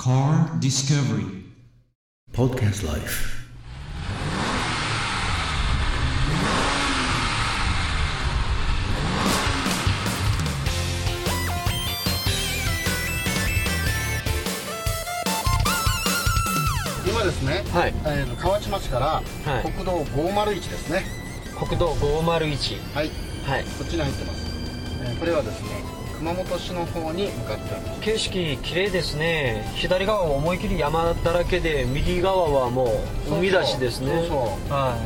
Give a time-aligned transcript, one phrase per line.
[0.00, 1.44] Car Discovery.
[2.32, 3.36] Podcast Life.
[17.06, 17.94] 今ですね、はい。
[18.06, 19.22] えーと河内町からは
[19.60, 19.70] い。
[19.70, 21.04] 国道501ですね。
[21.58, 23.10] 国道501はい、
[23.44, 23.64] はい。
[23.64, 24.46] こっちに入ってます、
[25.04, 28.00] えーこれはですね熊本市の方に向かってます。
[28.02, 29.72] 景色綺麗ですね。
[29.76, 32.92] 左側は思い切り山だらけで右側はも
[33.26, 34.10] う海だしですね。
[34.10, 34.98] そうそうは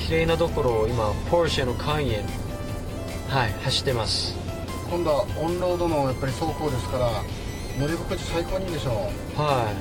[0.00, 0.06] い。
[0.08, 2.24] 綺麗なところを今ポルシェのカイエン
[3.32, 4.36] はい走ってます。
[4.90, 7.08] 今度はオンロードのやっぱり走行ですから
[7.78, 9.40] 乗り心地最高にいいでしょう。
[9.40, 9.72] は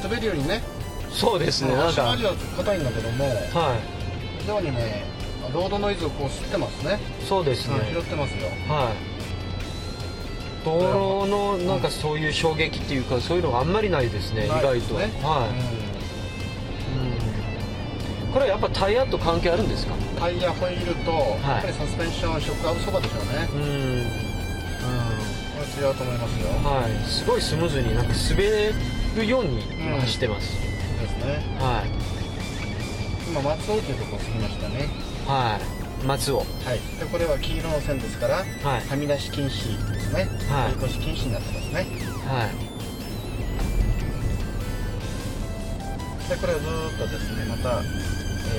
[0.00, 0.62] 滑るよりね。
[1.10, 1.74] いそうですね。
[1.74, 3.76] なんか足の味は硬いんだけどもは
[4.38, 5.12] 非常にね
[5.52, 6.98] ロードノイズをこう吸ってますね。
[7.22, 7.78] いそうですね。
[7.78, 8.48] はい拾ってますよ。
[8.68, 8.94] はい。
[10.64, 14.94] 道路のなんかそういう衝撃っていうかそういうのがあんまりないですね意外と。
[14.94, 15.04] はい、
[18.24, 18.32] うん。
[18.32, 19.94] これはやっぱタイヤと関係あるんですか？
[19.94, 23.48] うんタイヤホイールと、やっぱりサスペンションショックアブソバでしょうね。
[23.52, 23.60] うん。
[23.60, 24.06] うん。
[24.08, 24.16] こ
[25.60, 26.48] れ違うと思いますよ。
[26.64, 26.92] はい。
[27.10, 28.72] すごいスムーズになんか滑
[29.16, 31.44] るようにうん走ってます、ですね。
[31.60, 31.90] はい。
[33.28, 34.88] 今松尾というところを過ぎましたね
[35.26, 35.58] は
[36.02, 36.06] い。
[36.06, 36.38] 松尾。
[36.38, 36.46] はい。
[37.00, 38.46] でこれは黄色の線ですからはい。
[38.88, 40.28] はみ出し禁止ですね。
[40.50, 40.72] はい。
[40.78, 41.86] 追い越し禁止になってますね。
[42.26, 42.50] はい。
[46.28, 48.14] でこれをずーっとですねまた、えー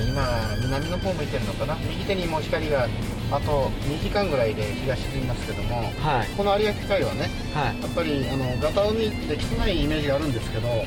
[0.08, 0.22] 今
[0.60, 1.74] 南の方向いてるのかな。
[1.76, 2.86] 右手にもう光が
[3.30, 6.28] あと2時間ぐらいで日が沈みますけどもはい。
[6.36, 7.80] この有明海はねはい。
[7.80, 10.84] やっぱりあのガタ海で汚いイメージがあるんですけどこはい。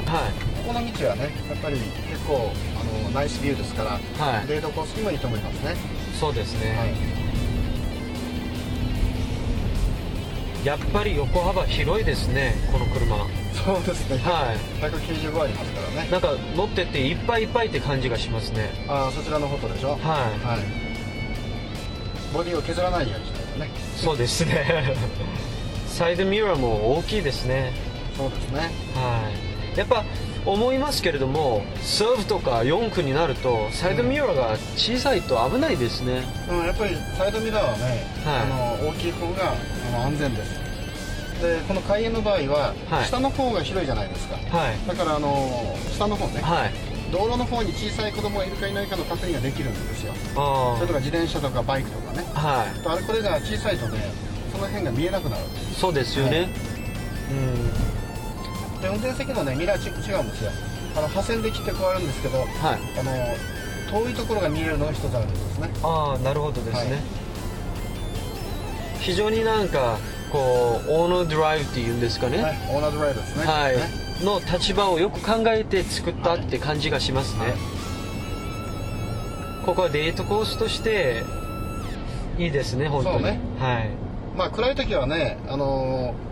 [0.68, 1.78] この道はねやっぱり
[2.12, 2.52] 結構
[3.14, 4.48] ナイスビューですからはい。
[4.48, 5.76] デートコースにもいいと思いますね。
[6.20, 6.90] そうですね、はい。
[10.66, 13.16] やっぱり横幅広いですねこの車。
[13.16, 14.18] はそうですね。
[14.18, 14.20] い。
[14.84, 16.10] 195ありますからね。
[16.12, 18.70] なんか乗ってていっぱいいっぱいって感じがしますね。
[18.88, 19.92] ああそちらのフォトでしょ？
[19.92, 20.00] はい。
[20.00, 20.60] はい。
[22.34, 23.70] ボディを削らないようにしないとね。
[23.98, 24.96] そうですね。
[25.88, 27.74] サイドミラーも大きいですね。
[28.18, 28.60] そうですね。
[28.96, 29.49] はい
[29.80, 30.04] やっぱ
[30.46, 38.42] 思いますけれどもサーフとか4区になるとサイドミラーが小さいと危ないですね、うん、やっぱりサイドミラーはね、はい。
[38.42, 40.60] あの大きい方があの安全です。
[41.42, 43.06] でこの開園の場合は、はい。
[43.06, 44.36] 下の方が広いじゃないですか。
[44.36, 44.78] はい。
[44.86, 46.74] だからあの下の方ね、はい。
[47.14, 50.14] 道路の方に小さい子供がいるかいないかの確認ができるんですよ。
[50.36, 52.26] あそれとか自転車とかバイクとかね。
[52.36, 52.84] あはい。
[52.84, 54.12] とあれこれが小さいとね
[54.52, 55.44] その辺が見えなくなる
[55.78, 56.48] そうですよね、はい。
[56.48, 56.48] う
[57.96, 57.99] ん
[58.82, 60.52] で運転席のねミラーチック違うんですよ。
[60.96, 62.48] あの破線で切って加わるんですけどはい。
[63.00, 63.12] あの
[64.04, 65.70] 遠いところが見えるのが一つあるんですね。
[65.84, 66.88] ああなるほどですね、はい。
[69.00, 69.98] 非常になんか
[70.32, 72.42] こうオーナードライブっていうんですかね。
[72.42, 73.46] はいオーナードライブですね。
[73.46, 73.82] はい、ね
[74.22, 77.54] の立場をよく考えて作ったって感じがしますね、はい。
[79.66, 81.24] ここはデートコースとして
[82.38, 83.16] いいですね本当に。
[83.16, 83.40] そうね。
[83.60, 83.90] はい。
[84.38, 86.29] まあ暗い時はねあのラ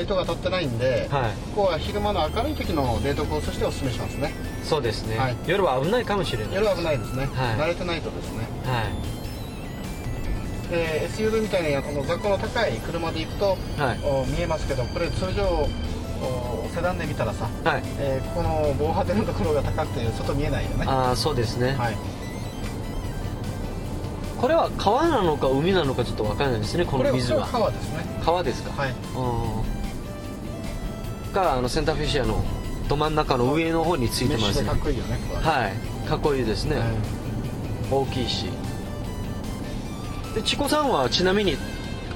[0.00, 1.30] イトが当たってないんで、はい。
[1.54, 4.32] ここは昼間の明るい時のデートコースとしてお勧めしますね。
[4.64, 5.36] そうですね、はい。
[5.46, 7.56] 夜は危ないかもしれない夜は危ないですね、はい。
[7.56, 8.46] 慣れてないとですね。
[8.64, 10.70] はい。
[10.70, 14.00] で SUV みたいなこの座高の高い車で行くと、はい。
[14.02, 15.68] お見えますけどこれ通常
[16.22, 17.82] おセダンで見たらさ、はい。
[17.98, 20.84] えーここの防波堤のところが高くて外見えないよね。
[20.86, 21.96] ああそうですね、はい
[24.40, 27.46] これは川なのか海なのかちょっと分からないですねこの水は。
[27.46, 28.04] 川ですね。
[28.24, 28.70] 川ですか？
[28.82, 28.90] はい。
[28.90, 28.94] う
[31.30, 31.32] ん。
[31.32, 32.44] があのセンターフィッシャーの
[32.88, 34.68] ど真ん中の上の方についてますね。
[34.68, 35.72] かっこいいよねははい
[36.08, 36.88] かっこいいですね、はい。
[37.90, 38.46] 大きいし。
[40.34, 41.56] でチコさんはちなみに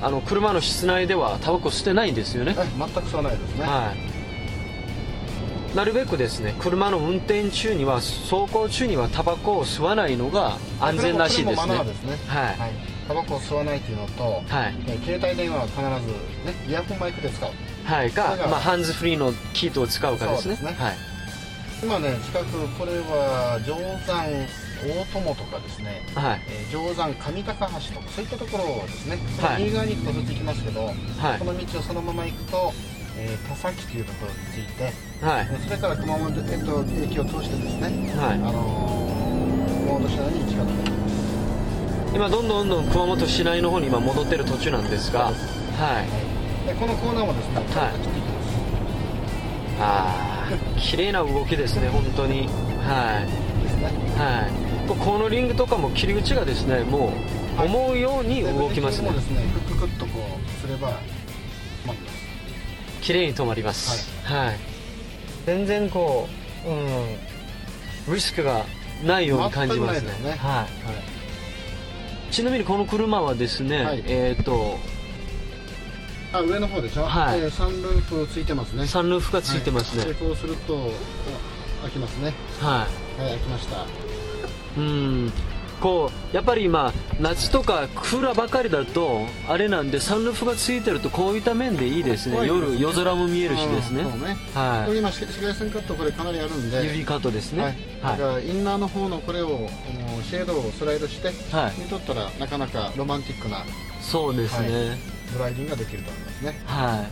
[0.03, 2.55] あの車の室内ではタバコ吸ってないんですよね？
[2.55, 3.65] はい全くそうないですね。
[3.65, 4.10] はい
[5.75, 11.75] なるべくですね車の運転中には走行中にはタバコを吸わないのが安全らしいですね。
[11.75, 12.59] はい。
[12.59, 12.73] はい。
[13.07, 14.75] タバコを吸わないっていうのと、はい。
[14.89, 17.51] えー携帯電話は必ずねイヤホンマイクで使う。
[17.85, 18.11] はい。
[18.11, 20.59] かまあ、ハンズフリーのキートを使うかですね。
[20.61, 20.77] ね。
[20.77, 20.97] はい。
[21.83, 23.73] 今ね近くこれは定
[24.07, 24.25] 山
[24.81, 26.43] 大友とかですね、はい。
[26.49, 29.63] えー定山上高橋とかそういったところですね、はい。
[29.63, 31.39] 右側に行くとずっと行きますけど、はい。
[31.39, 32.73] この道をそのまま行くと、
[33.23, 34.85] えー田崎というところに着いて、
[35.25, 35.49] はい。
[35.51, 38.35] えーそれから熊本、えっと駅を通してですね、はい。
[38.35, 41.11] あのー熊本市内に行き方ができます。
[42.15, 45.47] 今どんどんどんどん熊本市内の方に今戻ってる途中なんですがそうです。
[45.81, 46.67] はい。
[46.67, 47.67] でこのコーナーもですね、はい。
[49.83, 52.49] ああ綺麗な動きですね本当に。
[52.81, 53.29] はい。
[54.19, 54.89] はい。
[54.89, 57.13] ここのリングとかも切り口がですねも
[57.59, 59.09] う思うようにで動きますね。
[59.11, 60.99] ブレーキもですねクッククッとこうすれば
[63.01, 64.09] 綺麗に止まります。
[64.25, 64.59] はい、
[65.47, 66.29] 全然こ
[66.67, 66.73] うう
[68.13, 68.65] んリスクが
[69.05, 70.11] ないように感じますね。
[70.23, 70.31] ね。
[70.31, 70.39] はい。
[70.39, 70.67] は
[72.31, 72.33] い。
[72.33, 74.05] ちなみにこの車はですね、はい。
[74.07, 74.79] えっ、と
[76.33, 77.41] あ上の方でしょ、はい。
[77.41, 78.87] えーサンルーフついてますね。
[78.87, 80.05] サンルーフがついてますね。
[80.05, 80.15] はい。
[80.15, 80.91] でこうすると
[81.83, 82.33] 開きますね。
[82.61, 82.87] はは
[83.19, 83.77] い開きました。
[83.77, 83.87] い
[84.77, 85.33] うん
[85.81, 92.41] こうやっぱり今夏とかクーラーばかりだとあれなんでサンルーフがついてるとこういった面でいいですね。
[92.41, 94.37] ね夜夜空も見えるしですね、うんそうね。
[94.55, 96.83] はこれ今紫外線カットこれかなりあるんで。
[96.83, 97.79] い指カットですね。
[98.03, 99.69] はい、だからインナーの方のこれを
[100.29, 101.81] シェードをスライドしてはい。
[101.81, 103.65] 見とったらなかなかロマンティックな
[104.03, 104.99] そうですね。
[105.33, 106.61] ドライビングができると思いますね。
[106.67, 107.09] はい。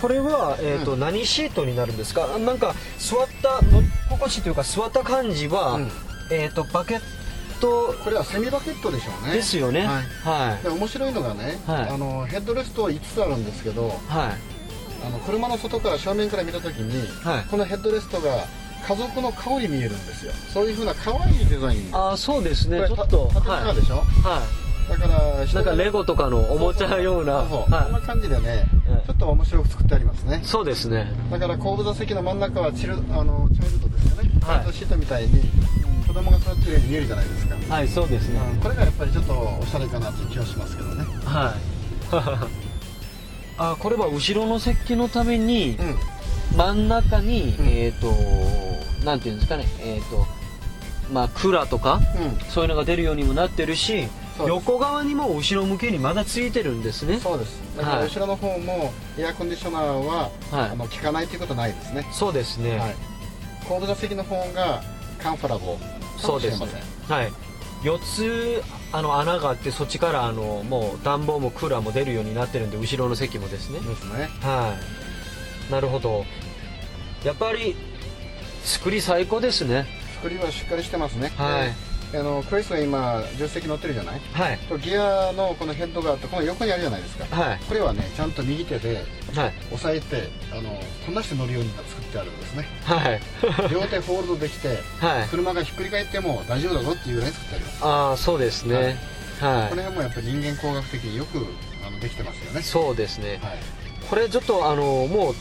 [0.00, 2.26] これは、えーとう何シートになるんですか？
[2.38, 5.92] なんか座った乗り心地というか座った感じは、うん
[6.32, 7.00] えっ、とバケッ
[7.60, 9.34] トこれはセミバケットでしょうね。
[9.34, 9.86] ですよね。
[9.86, 10.04] はい。
[10.24, 10.62] はい。
[10.62, 11.88] で面白いのがね、はい。
[11.90, 13.96] あのヘッドレスト5つあるんですけどはい。
[15.06, 17.44] あの車の外から正面から見た時に、はい。
[17.50, 18.46] このヘッドレストが
[18.86, 20.32] 家族の顔に見えるんですよ。
[20.52, 21.88] そういうふうな可愛いデザイン。
[21.92, 22.78] ああそうですね。
[22.88, 23.64] ちょっとた縦はい。
[23.66, 24.42] 長でしょ、は
[24.88, 27.40] だからいなんかレゴとかのおもちゃような。
[27.42, 28.58] そうそうそうそんはな感じでね、はい
[29.06, 30.40] ちょっと面白く作ってありますね。
[30.42, 31.12] いそうですね。
[31.30, 34.72] だから後部座席の真ん中はチルあのチャイルドですよね、はい。
[34.72, 35.42] シートみたいに
[36.12, 38.38] 子供が座ってるように見えるじゃないですか、はいそうですね。
[38.38, 41.04] うんこれがやっぱりちょっとおしゃれかなという気がしますけどね。
[41.24, 41.60] はい。
[43.56, 45.96] あこれは後ろの席のためにうん。
[46.54, 47.66] 真ん中に、うん。
[47.66, 48.12] えっ、と
[49.06, 49.66] なんていうんですかね。
[49.80, 50.26] えっ、と
[51.10, 52.50] まあクーラーとかうん。
[52.50, 54.06] そういうのが出るようにもなってるし
[54.38, 57.20] 横側にも後ろ向けにまだついてるんですね。
[57.20, 57.58] そうです。
[57.78, 58.08] だからはい。
[58.08, 60.70] 後ろの方もエアコンディショナーは、はい。
[60.72, 62.06] あの効かないということはないですね。
[62.12, 62.96] そうですね、はい。
[63.66, 64.82] 後部座席の方が
[65.18, 67.32] カンファラボかそうですもしれませんはい。
[67.82, 73.80] 4つあの穴があってそっちからあのもう暖房もクーラーも出るようになってるんで後ろの席もですね。
[73.80, 74.28] ですね。
[74.40, 74.76] は
[75.68, 75.72] い。
[75.72, 76.24] なるほど。
[77.24, 77.76] やっぱり
[78.64, 79.86] 作り最高ですね。
[80.16, 81.32] 作りはしっかりしてますね。
[81.36, 81.68] はい。
[81.68, 81.74] で
[82.14, 84.20] あのクリスが今助手席乗ってるじゃない？
[84.32, 84.58] はい。
[84.68, 87.24] とギアのこのヘッドがあってこの横にあるじゃないですか。
[87.34, 87.58] はい。
[87.66, 89.04] これはねちゃんと右手で
[89.34, 89.52] はい。
[89.72, 92.66] 押さえてあのこんなして乗るように作ってあるんですね。
[92.84, 93.20] はい。
[93.72, 95.28] 両手ホールドできてはい。
[95.28, 98.98] 車がひっくり返っても大丈夫だぞっていうぐらいに作ってありますああそうですね。
[99.40, 101.44] はい、この辺もやっぱり人間工学的によく
[101.84, 102.62] あのできてますよね。
[102.62, 103.40] そうですね。
[103.42, 103.58] はい。
[104.08, 105.34] これちょっとあのもう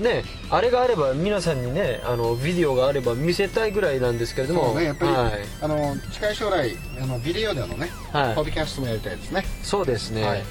[0.00, 4.66] ねあれがあれば皆さんにねあのビデオがあれば見せたいぐらいなんですけれども。
[4.66, 5.32] そうねやっぱり、はい、
[5.62, 8.34] あの近い将来あのビデオでのね、はい。
[8.34, 9.44] ポッドキャストもやりたいですね。
[9.62, 10.22] そうですね。
[10.22, 10.40] ははい。
[10.40, 10.42] い、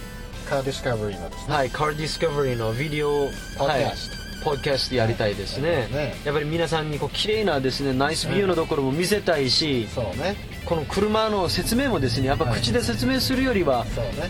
[0.49, 3.29] カーディスカバリーのですね、カーディスカバリーのビデオポッ
[3.59, 4.09] ドキはいャス
[4.39, 5.91] ト、ポッドキャストやりたいですね,、はい。
[5.91, 6.15] ね。
[6.25, 10.35] やっぱり皆さんにこう綺麗なですねナイスビューのところも見せたいし、そうね。
[10.65, 12.61] この車の説明もですねやっぱはい。
[12.61, 13.85] 口で説明するよりは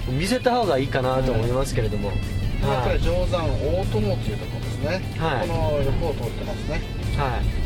[0.08, 2.14] 見せた方がいいかなと思いますけれども、は
[2.90, 2.94] い。
[2.94, 5.48] れ定山大友っていうところね、はい。
[5.48, 6.82] この横を通ってますね。
[7.18, 7.64] はい。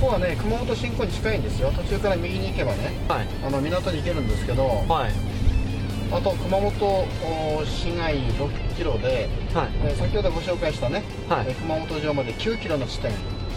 [0.00, 1.70] ここはね熊本新港に近いんですよ。
[1.72, 3.26] 途中から右に行けばねはい。
[3.46, 5.12] あの港に行けるんですけどはい。
[6.12, 6.70] あと熊本
[7.22, 9.68] お市外6キロで、はい。
[9.84, 11.46] えー先ほどご紹介したね、はい。
[11.48, 13.12] えー熊本城まで9キロの地点。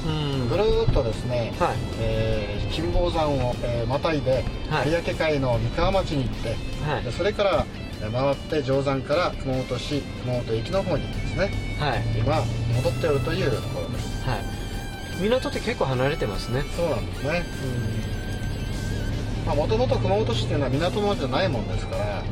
[0.06, 0.50] うん。
[0.50, 1.77] ぐるーっとですね、はい。
[2.01, 4.92] えー金峰山を、えーまたいで、はい。
[4.92, 6.50] 有明海の三河町に行って、
[6.89, 7.04] はい。
[7.04, 7.66] でそれから
[8.01, 11.51] えー回って定山から熊本市熊本駅の方にですね。
[11.80, 12.02] はい。
[12.18, 12.42] 今
[12.75, 13.99] 戻っておるというところで。
[13.99, 14.40] すはい。
[15.21, 16.63] 港って結構離れてますね。
[16.75, 17.44] そうなんですね。
[19.45, 22.23] もともと熊本市っていうのは港町じゃないもんですから。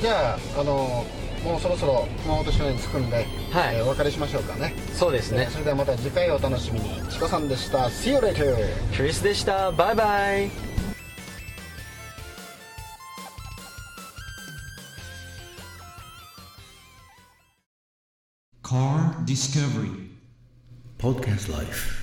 [0.00, 1.04] じゃああの
[1.44, 3.26] もうそろそろ熊本市内に着くんで、はい。
[3.76, 4.74] えーお別れしましょうかね。
[4.94, 5.42] そうですね。
[5.42, 7.00] えーそれではまた次回をお楽しみに。
[7.10, 7.86] チコさんでした。
[7.88, 8.56] See you later!
[8.96, 9.72] クリスでした。
[9.72, 10.67] バイバイ
[18.68, 20.10] Car Discovery.
[20.98, 21.97] Podcast Life.